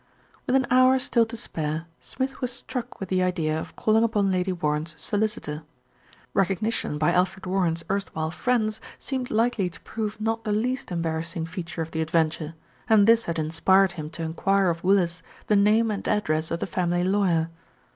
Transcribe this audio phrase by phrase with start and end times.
[0.47, 4.31] With an hour still to spare, Smith was struck with the idea of calling upon
[4.31, 5.61] Lady Warren's solicitor.
[6.33, 10.19] Recognition by Alfred Warren's erstwhile friends 150 THE RETURN OF ALFRED seemed likely to prove
[10.19, 12.55] not the least embarrassing fea ture of the adventure,
[12.89, 16.61] and this had inspired him to en quire of Willis the name and address of
[16.61, 17.51] the family lawyer.